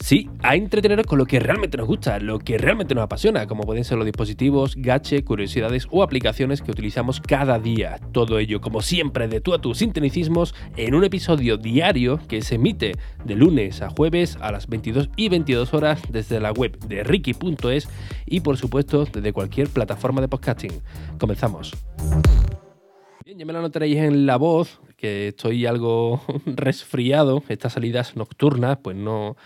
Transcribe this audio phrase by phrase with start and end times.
[0.00, 3.64] Sí, a entreteneros con lo que realmente nos gusta, lo que realmente nos apasiona, como
[3.64, 8.00] pueden ser los dispositivos, gache, curiosidades o aplicaciones que utilizamos cada día.
[8.10, 12.54] Todo ello, como siempre, de tú a tus sintonicismos en un episodio diario que se
[12.54, 12.92] emite
[13.26, 17.86] de lunes a jueves a las 22 y 22 horas desde la web de ricky.es
[18.24, 20.80] y, por supuesto, desde cualquier plataforma de podcasting.
[21.18, 21.76] Comenzamos.
[23.26, 27.42] Bien, ya me lo notaréis en la voz, que estoy algo resfriado.
[27.50, 29.36] Estas salidas nocturnas, pues no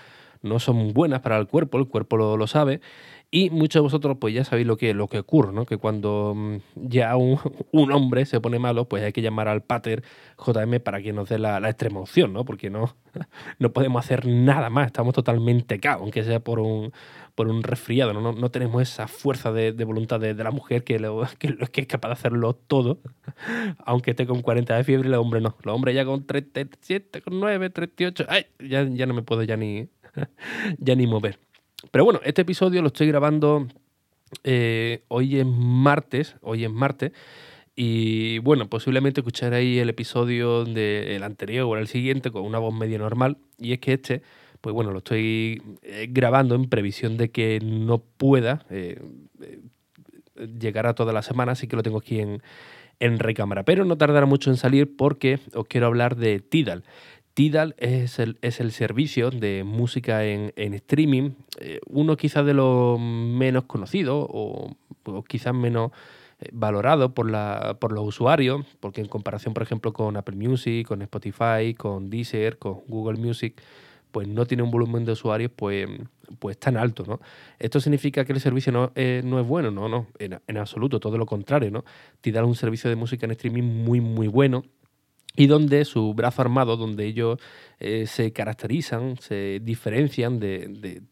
[0.44, 2.80] no son buenas para el cuerpo, el cuerpo lo, sabe.
[3.30, 5.66] Y muchos de vosotros pues ya sabéis lo que, lo que ocurre, ¿no?
[5.66, 7.38] Que cuando mm, ya un,
[7.92, 10.04] hombre se pone malo, pues hay que llamar al pater
[10.38, 12.44] JM para que nos dé la, extrema opción, ¿no?
[12.44, 12.94] Porque no,
[13.58, 16.92] no podemos hacer nada más, estamos totalmente caos, aunque sea por un,
[17.34, 18.32] por un resfriado, ¿no?
[18.32, 22.14] No, tenemos esa fuerza de, voluntad de, la mujer que, lo, que, es capaz de
[22.14, 23.00] hacerlo todo,
[23.84, 25.56] aunque esté con 40 de fiebre el hombre no.
[25.62, 29.56] Los hombres ya con 37, con 9, 38, ay, ya, ya no me puedo ya
[29.56, 29.88] ni,
[30.78, 31.38] ya ni mover.
[31.90, 33.66] Pero bueno, este episodio lo estoy grabando
[34.42, 37.12] eh, hoy es martes, hoy es martes,
[37.76, 42.98] y bueno, posiblemente escucharéis el episodio del anterior o el siguiente con una voz medio
[42.98, 44.22] normal, y es que este,
[44.60, 49.00] pues bueno, lo estoy eh, grabando en previsión de que no pueda eh,
[50.58, 52.42] llegar a toda la semana, así que lo tengo aquí en,
[53.00, 53.64] en recámara.
[53.64, 56.84] Pero no tardará mucho en salir porque os quiero hablar de Tidal.
[57.34, 63.00] Tidal es el, es el servicio de música en, streaming, eh, uno quizás de los
[63.00, 64.76] menos conocidos o,
[65.28, 65.90] quizás menos
[66.38, 70.86] eh, valorado por, la, por los usuarios, porque en comparación, por ejemplo, con Apple Music,
[70.86, 73.60] con Spotify, con Deezer, con Google Music,
[74.12, 75.88] pues no tiene un volumen de usuarios pues,
[76.38, 77.20] pues tan alto, ¿no?
[77.58, 79.72] ¿Esto significa que el servicio no, eh, no es bueno?
[79.72, 81.84] No, no, en, en, absoluto, todo lo contrario, ¿no?
[82.20, 84.62] Tidal es un servicio de música en streaming muy, muy bueno
[85.36, 87.38] y donde su brazo armado, donde ellos
[87.80, 91.02] eh, se caracterizan, se diferencian de,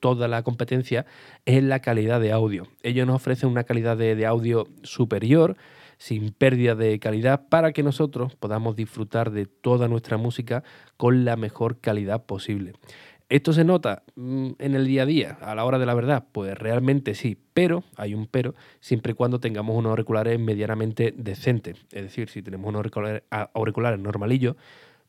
[0.00, 1.06] toda la competencia,
[1.46, 2.66] es la calidad de audio.
[2.82, 5.56] Ellos nos ofrecen una calidad de, audio superior,
[5.96, 10.62] sin pérdida de calidad, para que nosotros podamos disfrutar de toda nuestra música
[10.96, 12.74] con la mejor calidad posible.
[13.30, 16.24] ¿Esto se nota mm, en el día a día, a la hora de la verdad?
[16.32, 21.76] Pues realmente sí, pero, hay un pero, siempre y cuando tengamos unos auriculares medianamente decentes.
[21.92, 22.80] Es decir, si tenemos unos
[23.54, 24.56] auriculares, normalillos,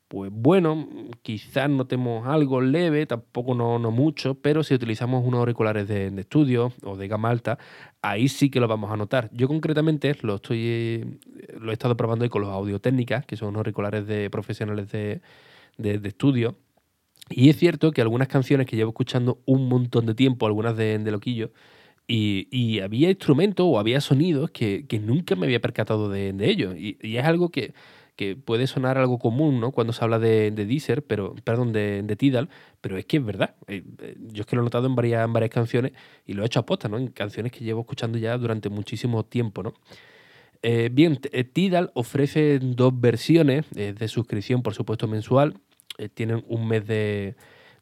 [0.08, 0.88] pues bueno,
[1.24, 6.98] quizás notemos algo leve, tampoco no, mucho, pero si utilizamos unos auriculares de, estudio o
[6.98, 7.58] de gama alta,
[8.04, 9.32] ahí sí que lo vamos a notar.
[9.34, 11.20] Yo concretamente lo estoy
[11.60, 14.92] lo he estado probando ahí con los Audio Técnicas, que son unos auriculares de profesionales
[14.92, 15.22] de,
[15.78, 16.56] de estudio
[17.30, 21.00] y es cierto que algunas canciones que llevo escuchando un montón de tiempo, algunas de,
[21.00, 21.52] de Loquillo,
[22.08, 26.76] y, había instrumentos o había sonidos que, nunca me había percatado de, de ellos.
[26.78, 27.74] Y, es algo que,
[28.46, 29.72] puede sonar algo común, ¿no?
[29.72, 32.50] Cuando se habla de, de Deezer, pero, perdón, de, Tidal,
[32.80, 33.56] pero es que es verdad.
[33.68, 35.94] Eh, eh, yo es que lo he notado en varias, en varias canciones
[36.28, 37.00] y lo he hecho a posta, ¿no?
[37.00, 39.74] En canciones que llevo escuchando ya durante muchísimo tiempo, ¿no?
[40.62, 41.20] Eh, bien,
[41.54, 45.56] Tidal ofrece dos versiones de suscripción, por supuesto, mensual
[46.02, 47.36] eh, tienen un mes de,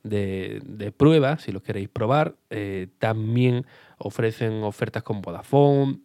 [0.04, 2.36] de, prueba, si lo queréis probar.
[2.50, 3.66] Eh, también
[3.98, 6.00] ofrecen ofertas con Vodafone.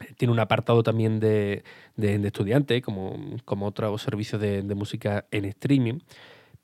[0.00, 1.62] Eh, tiene un apartado también de,
[1.96, 6.00] de, estudiantes, como, como otros servicios de, música en streaming.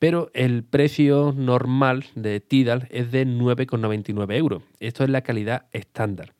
[0.00, 4.62] Pero el precio normal de Tidal es de 9,99 euros.
[4.80, 6.32] Esto es la calidad estándar,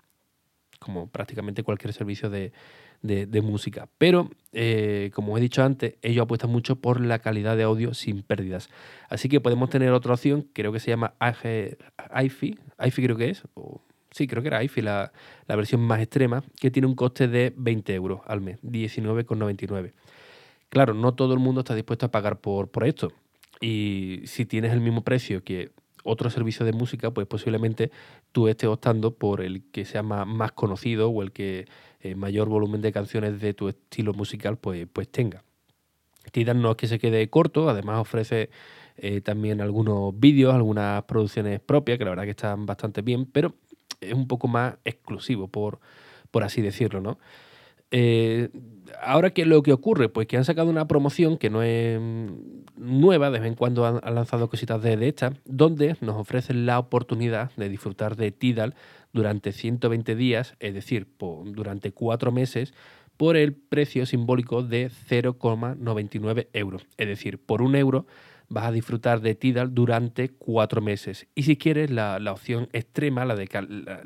[0.81, 2.53] como prácticamente cualquier servicio de,
[3.03, 3.89] de, música.
[3.99, 8.23] Pero, eh, como he dicho antes, ellos apuestan mucho por la calidad de audio sin
[8.23, 8.69] pérdidas.
[9.09, 13.43] Así que podemos tener otra opción, creo que se llama iFi, iFi creo que es,
[13.55, 15.13] o, sí, creo que era iFi la,
[15.47, 19.93] la versión más extrema, que tiene un coste de 20 euros al mes, 19,99.
[20.71, 23.13] Claro, no todo el mundo está dispuesto a pagar por, por esto.
[23.61, 25.73] Y si tienes el mismo precio que
[26.05, 27.91] otro servicio de música, pues posiblemente
[28.33, 31.67] tú estés optando por el que sea más, conocido o el que
[32.01, 35.45] eh, mayor volumen de canciones de tu estilo musical pues, pues tenga.
[36.33, 38.51] Tidal no es que se quede corto, además ofrece
[38.97, 43.55] eh, también algunos vídeos, algunas producciones propias, que la verdad que están bastante bien, pero
[44.01, 45.81] es un poco más exclusivo, por,
[46.31, 47.19] por así decirlo, ¿no?
[47.91, 48.51] Eh,
[49.03, 50.09] ahora, ¿qué es lo que ocurre?
[50.09, 52.01] Pues que han sacado una promoción que no es
[52.77, 57.51] nueva, de vez en cuando han, lanzado cositas de, esta, donde nos ofrecen la oportunidad
[57.57, 58.75] de disfrutar de Tidal
[59.13, 61.09] durante 120 días, es decir,
[61.47, 62.73] durante cuatro meses,
[63.21, 66.87] por el precio simbólico de 0,99 euros.
[66.97, 68.07] Es decir, por un euro
[68.49, 71.27] vas a disfrutar de Tidal durante cuatro meses.
[71.35, 73.47] Y si quieres la, opción extrema, la de,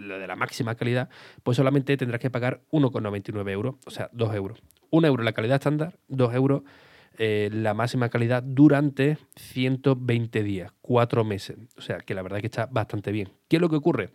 [0.01, 1.11] la, la máxima calidad,
[1.45, 4.61] pues solamente tendrás que pagar 1,99 euros, o sea, 2 euros.
[4.91, 6.63] 1 euro la calidad estándar, 2 euros
[7.17, 11.57] eh, la máxima calidad durante 120 días, cuatro meses.
[11.77, 13.31] O sea, que la verdad es que está bastante bien.
[13.47, 14.11] ¿Qué es lo que ocurre?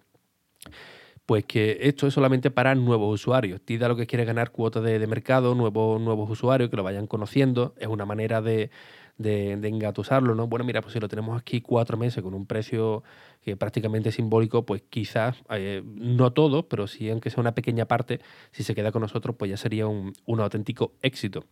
[1.30, 3.62] Pues que esto es solamente para nuevos usuarios.
[3.62, 7.76] Tida lo que quiere ganar cuotas de, mercado, nuevos, nuevos usuarios que lo vayan conociendo.
[7.78, 8.72] Es una manera de,
[9.20, 10.48] engatusarlo, ¿no?
[10.48, 13.04] Bueno, mira, pues si lo tenemos aquí cuatro meses con un precio
[13.44, 18.22] que prácticamente simbólico, pues quizás, eh, no todo, pero sí, aunque sea una pequeña parte,
[18.52, 21.44] si se queda con nosotros, pues ya sería un, auténtico éxito.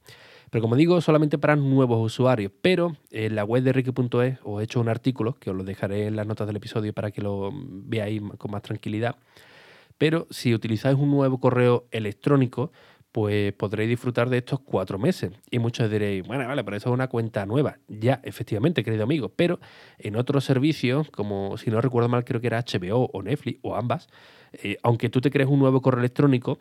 [0.50, 2.52] Pero como digo, solamente para nuevos usuarios.
[2.64, 6.08] Pero en la web de Ricky.es os he hecho un artículo que os lo dejaré
[6.08, 9.18] en las notas del episodio para que lo veáis con más tranquilidad.
[9.98, 12.72] Pero si utilizáis un nuevo correo electrónico,
[13.12, 15.32] pues podréis disfrutar de estos cuatro meses.
[15.50, 17.80] Y muchos diréis, bueno, vale, pero eso es una cuenta nueva.
[17.88, 19.30] Ya, efectivamente, querido amigo.
[19.30, 19.60] Pero
[19.98, 23.76] en otros servicios, como si no recuerdo mal, creo que era HBO o Netflix o
[23.76, 24.08] ambas,
[24.54, 26.60] eh, aunque tú te crees un nuevo correo electrónico,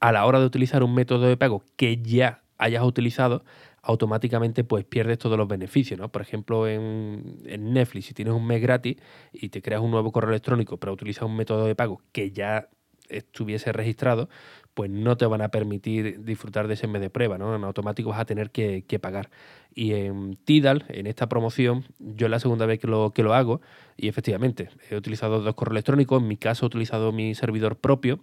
[0.00, 3.44] a la hora de utilizar un método de pago que ya hayas utilizado,
[3.86, 6.10] automáticamente pues pierdes todos los beneficios, ¿no?
[6.10, 8.96] Por ejemplo, en, Netflix, si tienes un mes gratis
[9.32, 12.68] y te creas un nuevo correo electrónico, pero utilizas un método de pago que ya
[13.08, 14.28] estuviese registrado,
[14.74, 17.54] pues no te van a permitir disfrutar de ese mes de prueba, ¿no?
[17.54, 19.30] En automático vas a tener que, pagar.
[19.72, 23.34] Y en Tidal, en esta promoción, yo es la segunda vez que lo, que lo
[23.34, 23.60] hago,
[23.96, 28.18] y efectivamente, he utilizado dos correos electrónicos, en mi caso he utilizado mi servidor propio,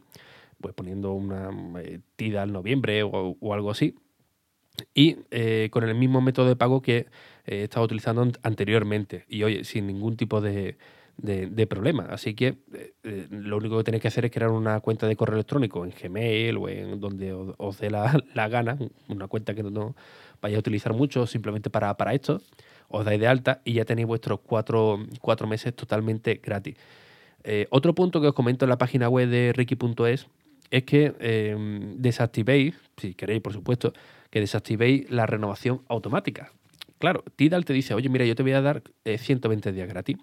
[0.60, 1.50] pues poniendo una
[1.82, 3.96] eh, Tidal noviembre o algo así,
[4.94, 7.08] y eh, con el mismo método de pago que
[7.46, 10.78] eh, estaba utilizando anteriormente y oye, sin ningún tipo de,
[11.70, 12.08] problema.
[12.10, 12.58] Así que
[13.04, 15.92] eh, lo único que tenéis que hacer es crear una cuenta de correo electrónico en
[15.92, 18.78] Gmail o en donde os, dé la, gana,
[19.08, 19.96] una cuenta que no
[20.42, 22.42] vayáis a utilizar mucho simplemente para, para esto,
[22.90, 26.76] os dais de alta y ya tenéis vuestros cuatro, cuatro meses totalmente gratis.
[27.70, 30.28] otro punto que os comento en la página web de Ricky.es
[30.74, 31.56] es que
[31.98, 33.94] desactivéis, si queréis por supuesto,
[34.32, 36.52] que desactivéis la renovación automática.
[36.98, 40.18] Claro, Tidal te dice, oye, mira, yo te voy a dar 120 eh, días gratis,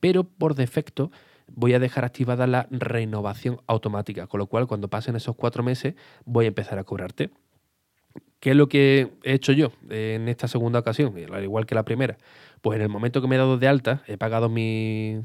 [0.00, 1.10] pero por defecto
[1.46, 5.94] voy a dejar activada la renovación automática, con lo cual cuando pasen esos cuatro meses
[6.26, 7.30] voy a empezar a cobrarte.
[8.40, 11.14] ¿Qué es lo que he hecho yo en esta segunda ocasión?
[11.32, 12.18] Al igual que la primera.
[12.60, 15.22] Pues en el momento que me he dado de alta, he pagado mi...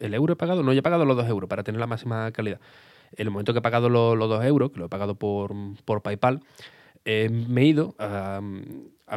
[0.00, 0.62] ¿El euro he pagado?
[0.62, 2.60] No, yo he pagado los dos euros para tener la máxima calidad.
[3.12, 5.52] En el momento que he pagado los, dos euros, que lo he pagado por,
[5.84, 6.40] por PayPal,
[7.04, 8.40] eh, me he ido a,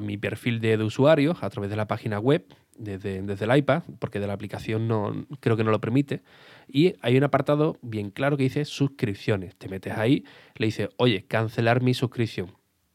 [0.02, 2.46] mi perfil de, usuario a través de la página web,
[2.78, 6.22] desde, desde, el iPad, porque de la aplicación no, creo que no lo permite.
[6.68, 9.56] Y hay un apartado bien claro que dice suscripciones.
[9.56, 10.24] Te metes ahí,
[10.56, 12.52] le dices, oye, cancelar mi suscripción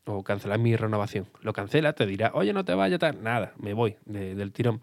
[0.06, 1.26] o cancelar mi renovación.
[1.40, 3.22] Lo cancela, te dirá, oye, no te vayas, tal.
[3.22, 4.80] Nada, me voy del tirón.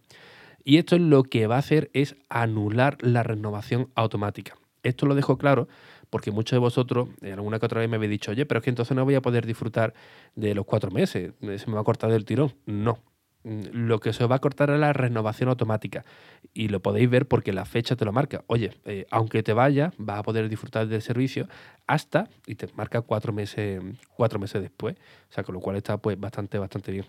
[0.64, 4.56] Y esto lo que va a hacer es anular la renovación automática.
[4.84, 5.68] Esto lo dejo claro
[6.12, 8.69] porque muchos de vosotros, alguna que otra vez me habéis dicho, oye, pero es que
[8.69, 9.96] entonces no voy a poder disfrutar
[10.36, 12.54] de los cuatro meses, se me va a cortar del tirón.
[12.68, 13.00] No.
[13.44, 16.06] Mm, lo que se va a cortar es la renovación automática.
[16.54, 18.44] Y lo podéis ver porque la fecha te lo marca.
[18.48, 21.48] Oye, eh, aunque te vaya, vas a poder disfrutar del servicio
[21.88, 23.81] hasta, y te marca cuatro meses,
[24.16, 24.96] cuatro meses después.
[25.30, 27.06] O sea, con lo cual está pues bastante, bastante bien.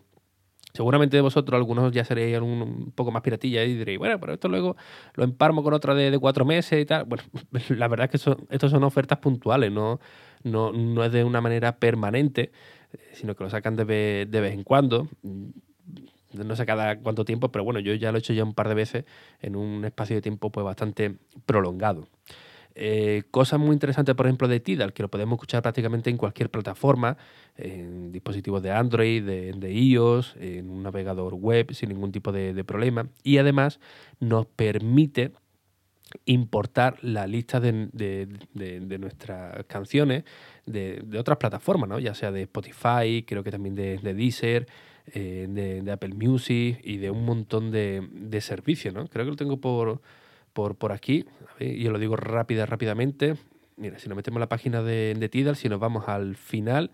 [0.74, 4.48] Seguramente de vosotros, algunos ya seréis un, poco más piratilla y diréis, bueno, pero esto
[4.48, 4.76] luego
[5.14, 7.04] lo emparmo con otra de, cuatro meses y tal.
[7.04, 7.24] Bueno,
[7.68, 10.00] la verdad es que son, estos son ofertas puntuales, no,
[10.44, 12.52] no, no es de una manera permanente,
[12.92, 15.50] eh, sino que lo sacan de, de vez en cuando mm,
[16.34, 18.68] no sé cada cuánto tiempo, pero bueno, yo ya lo he hecho ya un par
[18.68, 19.04] de veces
[19.40, 22.08] en un espacio de tiempo pues bastante prolongado.
[22.74, 26.50] Eh, cosas muy interesantes, por ejemplo, de Tidal, que lo podemos escuchar prácticamente en cualquier
[26.50, 27.16] plataforma,
[27.56, 33.08] en dispositivos de Android, de, iOS, en un navegador web, sin ningún tipo de, problema.
[33.22, 33.80] Y además
[34.20, 35.32] nos permite
[36.24, 38.28] importar la lista de,
[38.98, 40.24] nuestras canciones
[40.66, 41.98] de, otras plataformas, ¿no?
[41.98, 44.66] ya sea de Spotify, creo que también de, Deezer,
[45.12, 48.94] eh, de, Apple Music y de un montón de, servicios.
[48.94, 49.06] ¿no?
[49.08, 50.00] Creo que lo tengo por,
[50.52, 51.24] por, por aquí,
[51.58, 53.36] y os lo digo rápida, rápidamente.
[53.76, 56.90] Mira, si nos metemos la página de, de Tidal, si nos vamos al final,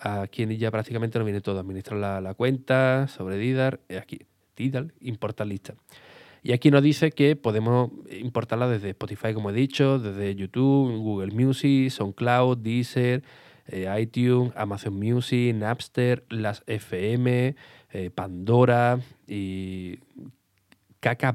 [0.00, 1.60] aquí ya prácticamente nos viene todo.
[1.60, 4.20] Administrar la, la cuenta, sobre Tidal, eh, aquí,
[4.54, 5.74] Tidal, importar lista.
[6.42, 11.32] Y aquí nos dice que podemos importarla desde Spotify, como he dicho, desde YouTube, Google
[11.32, 13.24] Music, SoundCloud, Deezer,
[13.66, 17.56] eh, iTunes, Amazon Music, Napster, las FM,
[17.90, 19.98] eh, Pandora y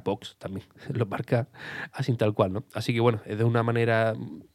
[0.03, 1.47] Box también lo marca
[1.93, 2.63] así tal cual, ¿no?
[2.73, 4.13] Así que bueno, es de una manera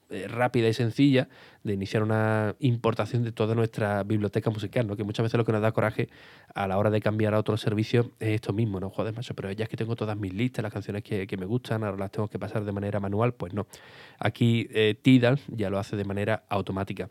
[0.09, 1.29] eh, rápida y sencilla
[1.65, 4.97] de iniciar una importación de toda nuestra biblioteca musical, ¿no?
[4.97, 6.09] Que muchas veces lo que nos da coraje
[6.55, 8.91] a la hora de cambiar a otro servicio es esto mismo, ¿no?
[8.91, 11.83] Joder, macho, pero ya es que tengo todas mis listas, las canciones que, me gustan,
[11.83, 13.67] ahora las tengo que pasar de manera manual, pues no.
[14.21, 17.09] Aquí eh, Tidal ya lo hace de manera automática.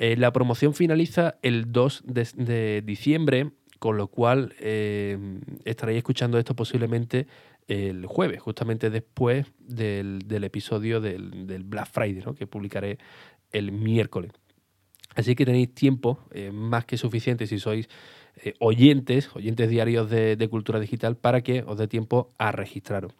[0.00, 5.18] Eh, la promoción finaliza el 2 de, diciembre, con lo cual eh,
[5.64, 7.26] estaréis escuchando esto posiblemente
[7.66, 12.34] el jueves, justamente después del, episodio del, Black Friday, ¿no?
[12.34, 12.98] que publicaré
[13.52, 14.32] el miércoles.
[15.14, 17.88] Así que tenéis tiempo eh, más que suficiente si sois
[18.44, 23.12] eh, oyentes, oyentes diarios de, cultura digital, para que os dé tiempo a registraros.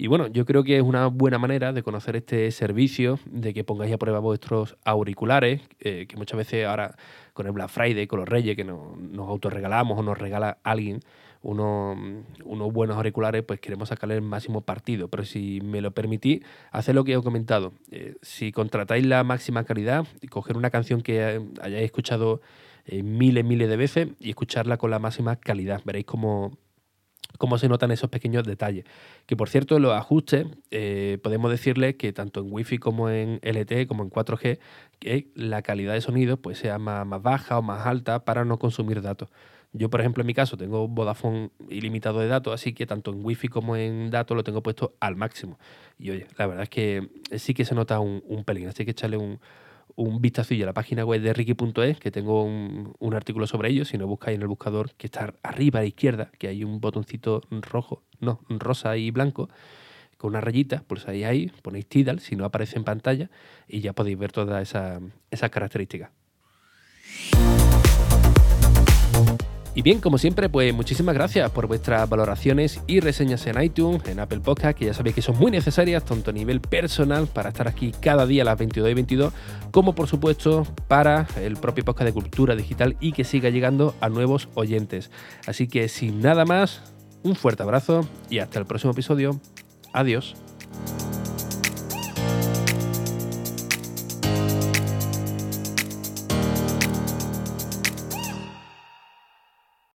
[0.00, 3.64] Y bueno, yo creo que es una buena manera de conocer este servicio, de que
[3.64, 6.96] pongáis a prueba vuestros auriculares, eh, que muchas veces ahora
[7.34, 11.00] con el Black Friday, con los Reyes, que nos, nos autorregalamos o nos regala alguien,
[11.42, 11.98] unos,
[12.46, 15.08] unos buenos auriculares, pues queremos sacarle el máximo partido.
[15.08, 16.40] Pero si me lo permitís,
[16.70, 17.74] hacer lo que he comentado.
[17.90, 22.40] Eh, si contratáis la máxima calidad, coger una canción que hayáis escuchado
[22.86, 25.82] eh, miles, miles de veces y escucharla con la máxima calidad.
[25.84, 26.52] Veréis cómo,
[27.38, 28.84] cómo se notan esos pequeños detalles.
[29.26, 33.86] Que por cierto, los ajustes, eh, podemos decirle que tanto en Wi-Fi como en LTE,
[33.86, 34.58] como en 4G,
[34.98, 39.02] que la calidad de sonido pues, sea más, baja o más alta para no consumir
[39.02, 39.28] datos.
[39.72, 43.24] Yo, por ejemplo, en mi caso tengo Vodafone ilimitado de datos, así que tanto en
[43.24, 45.58] Wi-Fi como en datos lo tengo puesto al máximo.
[45.96, 49.16] Y oye, la verdad es que sí que se nota un, pelín, así que echarle
[49.16, 49.38] un,
[49.96, 53.84] un vistacillo a la página web de Ricky.es, que tengo un, artículo sobre ello.
[53.84, 56.80] Si no buscáis en el buscador que está arriba a la izquierda, que hay un
[56.80, 59.48] botoncito rojo, no, rosa y blanco,
[60.16, 63.30] con una rayita, pulsáis ahí, ponéis Tidal, si no aparece en pantalla,
[63.66, 66.10] y ya podéis ver todas esas esa características.
[69.74, 74.18] Y bien, como siempre, pues muchísimas gracias por vuestras valoraciones y reseñas en iTunes, en
[74.18, 77.68] Apple Podcast, que ya sabéis que son muy necesarias, tanto a nivel personal, para estar
[77.68, 79.32] aquí cada día a las 22 y 22,
[79.70, 84.08] como por supuesto para el propio podcast de cultura digital y que siga llegando a
[84.08, 85.10] nuevos oyentes.
[85.46, 86.82] Así que sin nada más,
[87.22, 89.40] un fuerte abrazo y hasta el próximo episodio.
[89.92, 90.34] Adiós.